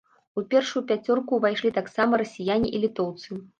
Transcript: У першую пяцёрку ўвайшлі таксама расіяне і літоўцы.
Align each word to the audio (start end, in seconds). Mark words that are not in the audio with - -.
У 0.41 0.43
першую 0.53 0.81
пяцёрку 0.91 1.31
ўвайшлі 1.41 1.73
таксама 1.77 2.13
расіяне 2.25 2.75
і 2.75 2.83
літоўцы. 2.89 3.41